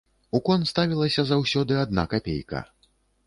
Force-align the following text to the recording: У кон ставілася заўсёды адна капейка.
У 0.37 0.39
кон 0.47 0.63
ставілася 0.71 1.25
заўсёды 1.31 1.77
адна 1.83 2.07
капейка. 2.13 2.65